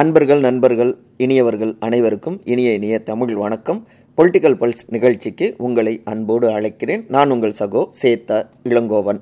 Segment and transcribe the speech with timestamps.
[0.00, 3.86] அன்பர்கள் நண்பர்கள் இனியவர்கள் அனைவருக்கும் இனிய இனிய தமிழ் வணக்கம்.
[4.16, 7.02] பொலிட்டிக்கல் பல்ஸ் நிகழ்ச்சிக்கு உங்களை அன்போடு அழைக்கிறேன்.
[7.08, 9.20] நான் உங்கள் சகோ சேத்த இளங்கோவன்.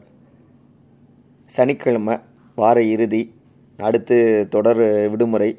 [1.47, 2.17] சனிக்கிழமை
[2.55, 3.23] வார இறுதி
[3.77, 5.51] அடுத்து தொடர் விடுமுறை.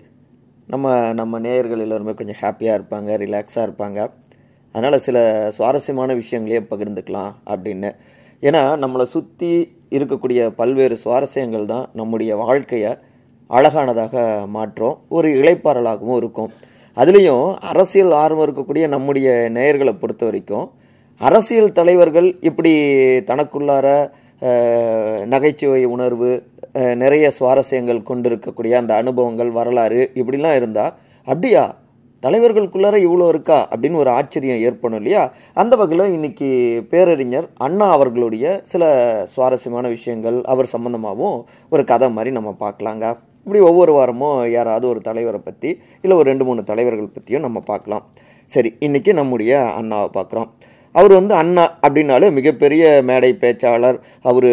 [0.67, 4.09] நம்ம நம்ம நேயர்கள் எல்லோருமே கொஞ்சம் ஹாப்பியாக இருப்பாங்க ரிலாக்ஸாக இருப்பாங்க.
[4.71, 5.17] அதனால் சில
[5.57, 7.91] சுவாரஸ்யமான விஷயங்களையே பகிர்ந்துக்கலாம் அப்படின்னு.
[8.41, 9.51] ஏன்னா நம்மளை சுற்றி
[9.89, 12.93] இருக்கக்கூடிய பல்வேறு சுவாரஸ்யங்கள் தான் நம்முடைய வாழ்க்கையை
[13.49, 14.15] அழகானதாக
[14.55, 16.51] மாற்றும் ஒரு இளைப்பாறலாகவும் இருக்கும்.
[16.97, 20.67] அதுலேயும் அரசியல் ஆர்வம் இருக்கக்கூடிய நம்முடைய நேயர்களை பொறுத்த வரைக்கும்
[21.21, 22.71] அரசியல் தலைவர்கள் இப்படி
[23.29, 23.87] தனக்குள்ளார
[25.33, 26.29] நகைச்சுவை உணர்வு
[27.01, 30.93] நிறைய சுவாரஸ்யங்கள் கொண்டிருக்கக்கூடிய அந்த அனுபவங்கள் வரலாறு இப்படிலாம் இருந்தால்
[31.27, 31.63] அப்படியா?
[32.23, 35.23] தலைவர்களுக்குள்ளார இவ்வளோ இருக்கா அப்படின்னு ஒரு ஆச்சரியம் ஏற்படும் இல்லையா?
[35.61, 36.47] அந்த வகையில் இன்னைக்கு
[36.91, 38.83] பேரறிஞர் அண்ணா அவர்களுடைய சில
[39.33, 41.37] சுவாரஸ்யமான விஷயங்கள் அவர் சம்பந்தமாகவும்
[41.73, 43.05] ஒரு கதை மாதிரி நம்ம பார்க்கலாங்க.
[43.45, 45.69] இப்படி ஒவ்வொரு வாரமும் யாராவது ஒரு தலைவரை பற்றி
[46.03, 48.03] இல்லை ஒரு ரெண்டு மூணு தலைவர்கள் பற்றியும் நம்ம பார்க்கலாம்.
[48.51, 50.49] சரி இன்னைக்கு நம்முடைய அண்ணாவை பார்க்குறோம்.
[50.95, 53.97] அவர் வந்து அண்ணா அப்படின்னாலே மிகப்பெரிய மேடை பேச்சாளர்
[54.29, 54.51] அவர்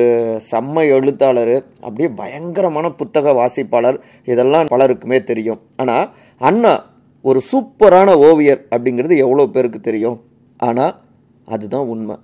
[0.51, 1.57] செம்ம எழுத்தாளர்
[1.87, 3.99] அப்படியே பயங்கரமான புத்தக வாசிப்பாளர்
[4.33, 5.63] இதெல்லாம் பலருக்குமே தெரியும்.
[5.83, 6.09] ஆனால்
[6.41, 6.73] அண்ணா
[7.29, 10.17] ஒரு சூப்பரான ஓவியர் அப்படிங்கிறது எவ்வளோ பேருக்கு தெரியும்?
[10.57, 10.95] ஆனால்
[11.45, 12.17] அதுதான் உண்மை.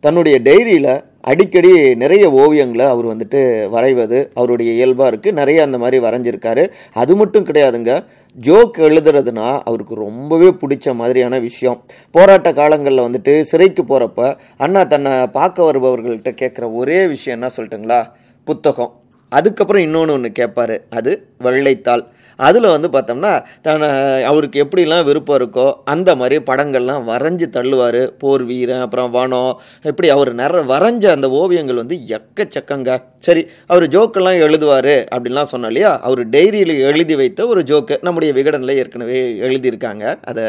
[0.00, 3.40] தன்னுடைய டைரியில் அடிக்கடி நிறைய ஓவியங்களை அவர் வந்துட்டு
[3.74, 6.64] வரைவது அவருடைய இயல்பாக இருக்குது நிறைய அந்த மாதிரி வரைஞ்சிருக்காரு.
[6.92, 7.92] அது மட்டும் கிடையாதுங்க.
[8.40, 11.78] ஜோக் எழுதுறதுனா அவருக்கு ரொம்பவே பிடிச்ச மாதிரியான விஷயம்.
[12.10, 18.00] போராட்ட காலங்களில் வந்துட்டு சிறைக்கு போகிறப்ப அண்ணா தன்னை பார்க்க வருபவர்கள்ட்ட கேட்குற ஒரே விஷயம் என்ன சொல்லட்டுங்களா?
[18.44, 18.92] புத்தகம்.
[19.28, 22.04] அதுக்கப்புறம் இன்னொன்று ஒன்று கேட்பாரு அது வெள்ளைத்தாள்.
[22.38, 23.32] அதில் வந்து பார்த்தோம்னா
[23.66, 23.88] தன்னை
[24.30, 28.00] அவருக்கு எப்படிலாம் விருப்பம் இருக்கோ அந்த மாதிரி படங்கள்லாம் வரைஞ்சி தள்ளுவார்.
[28.22, 29.52] போர் வீரன் அப்புறம் வனம்
[29.90, 32.98] இப்படி அவர் நிற வரைஞ்ச அந்த ஓவியங்கள் வந்து எக்கச்சக்கங்க.
[33.28, 35.92] சரி அவர் ஜோக்கெல்லாம் எழுதுவார் அப்படின்லாம் சொன்னோம் இல்லையா?
[36.08, 40.04] அவர் டைரியில் எழுதி வைத்த ஒரு ஜோக்கு நம்முடைய விகடனில் ஏற்கனவே எழுதியிருக்காங்க.
[40.30, 40.44] அதை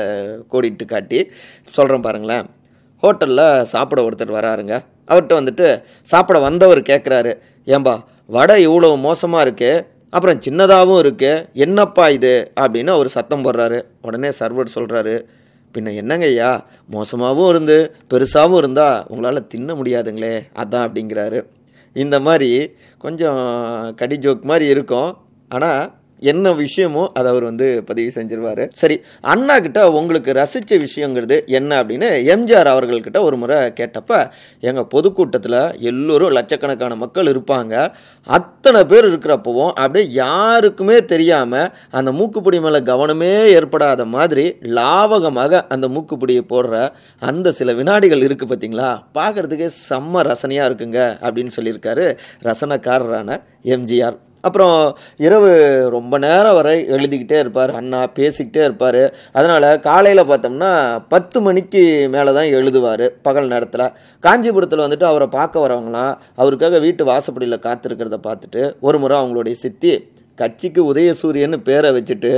[0.53, 1.19] கோடிட்டு காட்டி
[1.77, 2.47] சொல்கிறேன் பாருங்களேன்.
[3.03, 4.75] ஹோட்டலில் சாப்பிட ஒருத்தர் வராருங்க.
[5.11, 5.67] அவர்கிட்ட வந்துட்டு
[6.13, 7.33] சாப்பிட வந்தவர் கேட்குறாரு
[7.75, 7.93] ஏம்பா
[8.35, 11.49] வடை இவ்வளோ மோசமாக இருக்குது அப்புறம் சின்னதாகவும் இருக்கு.
[11.53, 12.51] என்னப்பா இது?
[12.59, 13.81] அப்படின்னு அவர் சத்தம் போடுறாரு.
[14.01, 15.23] உடனே சர்வர் சொல்கிறாரு
[15.73, 16.65] பின்ன என்னங்க ஐயா?
[16.91, 20.47] மோசமாகவும் இருந்து பெருசாகவும் இருந்தால் உங்களால் தின்ன முடியாதுங்களே.
[20.55, 21.45] அதான் அப்படிங்கிறாரு.
[21.93, 25.17] இந்த மாதிரி கொஞ்சம் கடி ஜோக் மாதிரி இருக்கும்.
[25.49, 25.96] ஆனால்
[26.31, 28.63] என்ன விஷயமோ அதை அவர் வந்து பதிவு செஞ்சிருவாரு.
[28.81, 28.95] சரி
[29.33, 34.21] அண்ணா கிட்ட உங்களுக்கு ரசிச்ச விஷயங்கிறது என்ன அப்படின்னு எம்ஜிஆர் அவர்கள்கிட்ட ஒரு முறை கேட்டப்ப
[34.69, 35.59] எங்க பொதுக்கூட்டத்தில்
[35.91, 37.73] எல்லோரும் லட்சக்கணக்கான மக்கள் இருப்பாங்க.
[38.27, 41.63] அத்தனை பேர் இருக்கிறப்பவும் அப்படியே யாருக்குமே தெரியாம
[41.99, 44.47] அந்த மூக்குப்பிடி மேல கவனமே ஏற்படாத மாதிரி
[44.77, 46.75] லாவகமாக அந்த மூக்குப்பிடியை போடுற
[47.21, 52.07] அந்த சில வினாடிகள் இருக்கு பார்த்தீங்களா பார்க்கறதுக்கே செம்ம ரசனையா இருக்குங்க அப்படின்னு சொல்லியிருக்காரு
[52.47, 53.39] ரசனக்காரரான
[53.75, 54.17] எம்ஜிஆர்.
[54.47, 54.75] அப்புறம்
[55.25, 55.51] இரவு
[55.95, 59.01] ரொம்ப நேரம் வரை எழுதிக்கிட்டே இருப்பார் அண்ணா பேசிக்கிட்டே இருப்பார்.
[59.37, 60.71] அதனால் காலையில் பார்த்தோம்னா
[61.13, 61.83] பத்து மணிக்கு
[62.15, 63.85] மேலே தான் எழுதுவார் பகல் நேரத்தில்.
[64.23, 69.93] காஞ்சிபுரத்தில் வந்துட்டு அவரை பார்க்க வரவங்களாம் அவருக்காக வீட்டு வாசப்படியில் காத்திருக்கிறத பார்த்துட்டு ஒரு முறை அவங்களுடைய சித்தி
[70.39, 72.31] கட்சிக்கு உதயசூரியன்னு பேரை வச்சுட்டு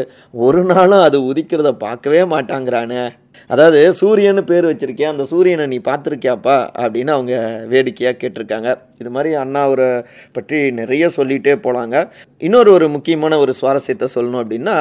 [0.46, 3.02] ஒரு நாளும் அது உதிக்கிறத பார்க்கவே மாட்டாங்கிறானே.
[3.50, 5.09] அதாவது சூரியன்னு பேர் வச்சிருக்கியா?
[5.13, 6.57] அந்த சூரியனை நீ பார்த்துருக்கியாப்பா?
[6.84, 7.34] அப்படின்னு அவங்க
[7.73, 8.69] வேடிக்கையாக கேட்டிருக்காங்க.
[9.01, 9.88] இது மாதிரி அண்ணா அவரை
[10.35, 11.97] பற்றி நிறைய சொல்லிகிட்டே போகலாங்க
[12.41, 14.75] இன்னொரு ஒரு முக்கியமான ஒரு சுவாரஸ்யத்தை சொல்லணும் அப்படின்னா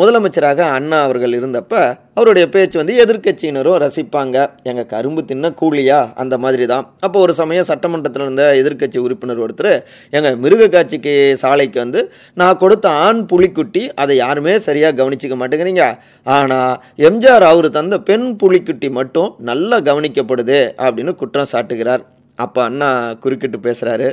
[0.00, 1.74] முதலமைச்சராக அண்ணா அவர்கள் இருந்தப்ப
[2.18, 4.36] அவருடைய பேச்சு வந்து எதிர்க்கட்சியினரும் ரசிப்பாங்க.
[4.70, 5.98] எங்கள் கரும்பு தின்ன கூலியா?
[6.22, 9.72] அந்த மாதிரி தான் அப்போ ஒரு சமயம் சட்டமன்றத்தில் இருந்த எதிர்க்கட்சி உறுப்பினர் ஒருத்தர்
[10.16, 12.02] எங்கள் மிருக காட்சிக்கு சாலைக்கு வந்து
[12.42, 15.84] நான் கொடுத்த ஆண் புலிக்குட்டி அதை யாருமே சரியாக கவனிச்சுக்க மாட்டேங்கிறீங்க.
[16.26, 16.58] ஆனா
[17.08, 22.02] எம்ஜிஆர் அவரு தந்த பெண் புலிக்குட்டி மட்டும் நல்லா கவனிக்கப்படுது அப்படின்னு குற்றம் சாட்டுகிறார்.
[22.44, 22.90] அப்போ அண்ணா
[23.22, 24.08] குறுக்கிட்டு பேசுகிறாரு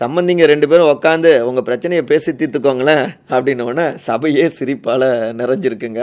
[0.00, 5.04] சம்பந்திங்க ரெண்டு பேரும் உக்காந்து உங்கள் பிரச்சனையை பேசி தீர்த்துக்கோங்களேன் அப்படின்ன உடனே சபையே சிரிப்பால்
[5.40, 6.02] நிறைஞ்சிருக்குங்க.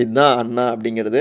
[0.00, 1.20] இதுதான் அண்ணா அப்படிங்கிறது.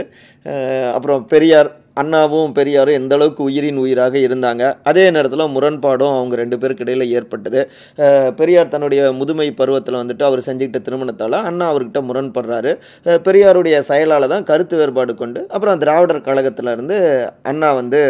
[0.96, 1.70] அப்புறம் பெரியார்
[2.02, 7.62] அண்ணாவும் பெரியாரும் எந்த அளவுக்கு உயிரின் உயிராக இருந்தாங்க அதே நேரத்தில் முரண்பாடும் அவங்க ரெண்டு பேருக்கு இடையில் ஏற்பட்டது.
[8.40, 12.74] பெரியார் தன்னுடைய முதுமை பருவத்தில் வந்துட்டு அவர் செஞ்சுக்கிட்ட திருமணத்தால் அண்ணா அவர்கிட்ட முரண்படுறாரு.
[13.28, 16.98] பெரியாருடைய செயலால் தான் கருத்து வேறுபாடு கொண்டு அப்புறம் திராவிடர் கழகத்திலேருந்து
[17.52, 18.02] அண்ணா வந்து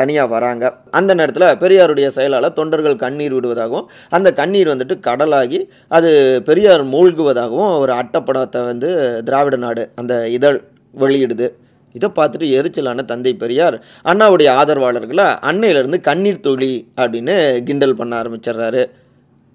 [0.00, 0.64] தனியாக வராங்க.
[0.98, 5.60] அந்த நேரத்தில் பெரியாருடைய செயலால் தொண்டர்கள் கண்ணீர் விடுவதாகவும் அந்த கண்ணீர் வந்துட்டு கடலாகி
[5.96, 6.10] அது
[6.48, 8.90] பெரியார் மூழ்குவதாகவும் ஒரு அட்டப்படத்தை வந்து
[9.28, 10.58] திராவிட நாடு அந்த இதழ்
[10.94, 11.48] வெளியிடுது.
[11.96, 13.76] இதை பார்த்துட்டு எரிச்சலான தந்தை பெரியார்
[14.10, 17.36] அண்ணாவுடைய ஆதரவாளர்களை அன்னையிலேருந்து கண்ணீர் துளி அப்படின்னு
[17.68, 18.82] கிண்டல் பண்ண ஆரம்பிச்சிடுறாரு.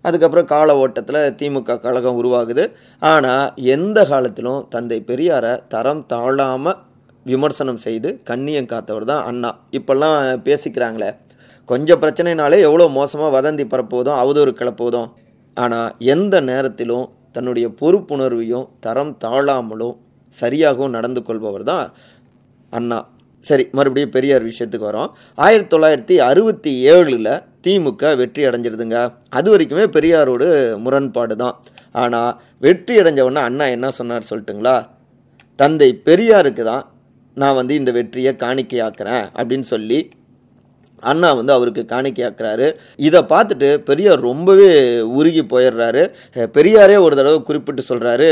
[0.06, 2.63] அதுக்கப்புறம் கால ஓட்டத்தில் திமுக கழகம் உருவாகுது.
[3.01, 3.45] ஆனால்
[3.75, 6.80] எந்த காலத்திலும் தந்தை பெரியாரை தரம் தாழாமல்
[7.25, 9.51] விமர்சனம் செய்து கண்ணியம் காத்தவர் தான் அண்ணா.
[9.77, 11.12] இப்போல்லாம் பேசிக்கிறாங்களே
[11.69, 15.09] கொஞ்சம் பிரச்சனைனாலே எவ்வளோ மோசமாக வதந்தி பரப்புவதும் அவதூறு கிளப்புவதும்.
[15.57, 19.95] ஆனால் எந்த நேரத்திலும் தன்னுடைய பொறுப்புணர்வையும் தரம் தாழாமலும்
[20.35, 21.88] சரியாகவும் நடந்து கொள்பவர் தான்
[22.78, 23.00] அண்ணா.
[23.48, 25.10] சரி மறுபடியும் பெரியார் விஷயத்துக்கு வரோம்.
[25.46, 27.31] ஆயிரத்தி தொள்ளாயிரத்தி அறுபத்தி ஏழில்
[27.66, 28.98] திமுக வெற்றி அடைஞ்சிருதுங்க.
[29.38, 30.44] அது வரைக்குமே பெரியாரோட
[30.86, 31.56] முரண்பாடு தான்.
[32.04, 32.31] ஆனால்
[32.66, 34.78] வெற்றி அடைஞ்சவொன்னே அண்ணா என்ன சொன்னார் சொல்லட்டுங்களா?
[35.62, 36.86] தந்தை பெரியாருக்கு தான்
[37.42, 40.00] நான் வந்து இந்த வெற்றியை காணிக்கையாக்குறேன் அப்படின்னு சொல்லி
[41.12, 42.68] அண்ணா வந்து அவருக்கு காணிக்கையாக்குறாரு
[43.08, 44.70] இதை பார்த்துட்டு பெரியார் ரொம்பவே
[45.20, 46.04] உருகி போயிடுறாரு.
[46.58, 48.30] பெரியாரே ஒரு தடவை குறிப்பிட்டு சொல்கிறாரு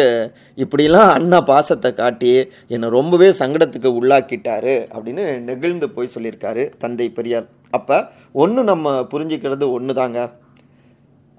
[0.64, 2.34] இப்படிலாம் அண்ணா பாசத்தை காட்டி
[2.76, 7.50] என்னை ரொம்பவே சங்கடத்துக்கு உள்ளாக்கிட்டாரு அப்படின்னு நெகிழ்ந்து போய் சொல்லியிருக்காரு தந்தை பெரியார்.
[7.80, 7.98] அப்போ
[8.44, 10.22] ஒன்று நம்ம புரிஞ்சுக்கிறது ஒன்று தாங்க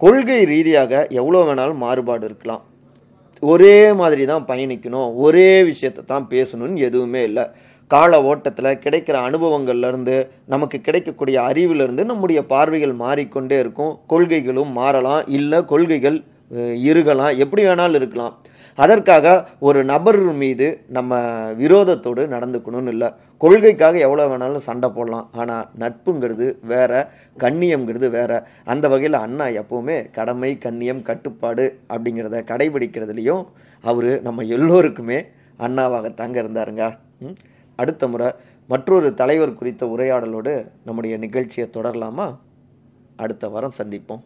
[0.01, 2.63] கொள்கை ரீதியாக எவ்வளோ வேணாலும் மாறுபாடு இருக்கலாம்.
[3.51, 5.11] ஒரே மாதிரி தான் பயணிக்கணும்.
[5.25, 7.45] ஒரே விஷயத்தை தான் பேசணும்னு எதுவுமே இல்லை.
[7.95, 10.17] கால ஓட்டத்தில் கிடைக்கிற அனுபவங்கள்லேருந்து
[10.47, 13.93] நமக்கு கிடைக்கக்கூடிய அறிவிலிருந்து நம்முடைய பார்வைகள் மாறிக்கொண்டே இருக்கும்.
[14.07, 15.23] கொள்கைகளும் மாறலாம்.
[15.39, 16.19] இல்லை கொள்கைகள்
[16.59, 16.91] இருகலாம்.
[16.93, 18.33] இருக்கலாம் எப்படி வேணாலும் இருக்கலாம்.
[18.79, 19.27] அதற்காக
[19.69, 21.19] ஒரு நபர் மீது நம்ம
[21.63, 23.09] விரோதத்தோடு நடந்துக்கணும்னு இல்லை.
[23.45, 25.29] கொள்கைக்காக எவ்வளோ வேணாலும் சண்டை போடலாம்.
[25.33, 28.33] ஆனால் நட்புங்கிறது வேற கண்ணியம்ங்கிறது வேற.
[28.65, 33.45] அந்த வகையில் அண்ணா எப்போவுமே கடமை கண்ணியம் கட்டுப்பாடு அப்படிங்கிறத கடைபிடிக்கிறதுலையும்
[33.85, 35.21] அவர் நம்ம எல்லோருக்குமே
[35.61, 36.85] அண்ணாவாக தாங்க இருந்தாருங்க.
[37.25, 37.37] ம்?
[37.83, 38.33] அடுத்த முறை
[38.69, 42.27] மற்றொரு தலைவர் குறித்த உரையாடலோடு நம்முடைய நிகழ்ச்சியை தொடரலாமா?
[43.17, 44.23] அடுத்த வாரம் சந்திப்போம்.